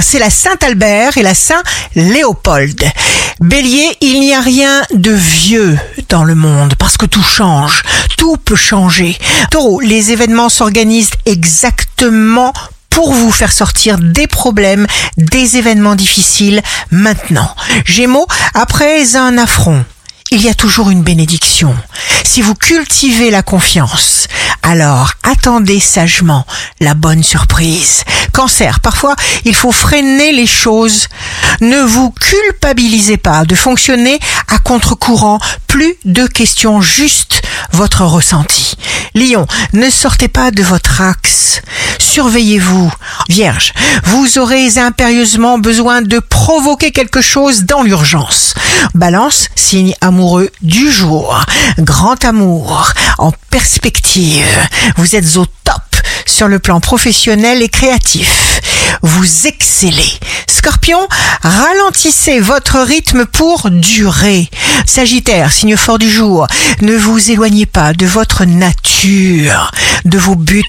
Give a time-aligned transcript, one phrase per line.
[0.00, 2.84] c'est la Saint-Albert et la Saint-Léopold.
[3.40, 7.82] Bélier, il n'y a rien de vieux dans le monde parce que tout change,
[8.16, 9.16] tout peut changer.
[9.50, 12.52] Taureau, les événements s'organisent exactement
[12.90, 14.86] pour vous faire sortir des problèmes,
[15.16, 17.54] des événements difficiles maintenant.
[17.84, 19.84] Gémeaux, après un affront,
[20.30, 21.74] il y a toujours une bénédiction.
[22.24, 24.26] Si vous cultivez la confiance,
[24.62, 26.44] alors attendez sagement
[26.80, 28.04] la bonne surprise.
[28.38, 31.08] Cancer, parfois il faut freiner les choses.
[31.60, 35.40] Ne vous culpabilisez pas de fonctionner à contre-courant.
[35.66, 38.76] Plus de questions, juste votre ressenti.
[39.16, 41.62] Lion, ne sortez pas de votre axe.
[41.98, 42.92] Surveillez-vous.
[43.28, 43.72] Vierge,
[44.04, 48.54] vous aurez impérieusement besoin de provoquer quelque chose dans l'urgence.
[48.94, 51.44] Balance, signe amoureux du jour.
[51.78, 54.46] Grand amour en perspective.
[54.96, 55.46] Vous êtes au
[56.28, 58.60] sur le plan professionnel et créatif.
[59.02, 60.12] Vous excellez.
[60.46, 61.08] Scorpion,
[61.42, 64.48] ralentissez votre rythme pour durer.
[64.86, 66.46] Sagittaire, signe fort du jour,
[66.80, 69.70] ne vous éloignez pas de votre nature,
[70.04, 70.62] de vos buts.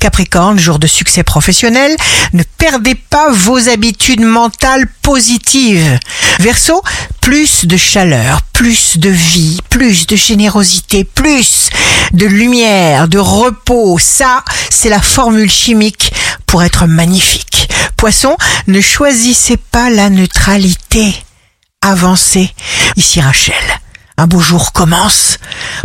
[0.00, 1.96] Capricorne, jour de succès professionnel,
[2.32, 5.98] ne perdez pas vos habitudes mentales positives.
[6.40, 6.82] Verseau,
[7.20, 11.68] plus de chaleur, plus de vie, plus de générosité, plus
[12.12, 13.98] de lumière, de repos.
[13.98, 16.12] Ça, c'est la formule chimique
[16.46, 17.68] pour être magnifique.
[17.96, 21.14] Poisson, ne choisissez pas la neutralité.
[21.82, 22.52] Avancez.
[22.96, 23.54] Ici Rachel.
[24.16, 25.38] Un beau jour commence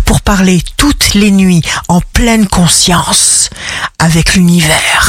[0.06, 3.52] pour parler toutes les nuits en pleine conscience
[4.00, 5.03] avec l'univers.